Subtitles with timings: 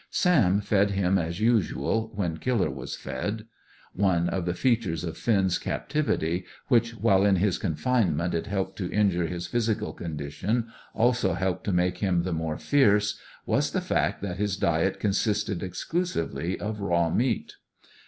[0.09, 3.45] Sam fed him as usual, when Killer was fed.
[3.93, 8.91] (One of the features of Finn's captivity, which, while in his confinement it helped to
[8.91, 14.23] injure his physical condition, also helped to make him the more fierce, was the fact
[14.23, 17.53] that his diet consisted exclusively of raw meat.)